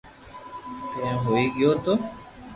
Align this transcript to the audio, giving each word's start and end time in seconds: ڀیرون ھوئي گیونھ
ڀیرون 0.91 1.15
ھوئي 1.23 1.45
گیونھ 1.55 1.83